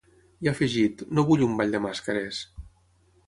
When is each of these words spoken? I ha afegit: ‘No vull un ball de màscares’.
I 0.45 0.47
ha 0.51 0.53
afegit: 0.55 1.03
‘No 1.17 1.25
vull 1.27 1.45
un 1.49 1.53
ball 1.59 1.77
de 1.77 1.81
màscares’. 1.87 2.39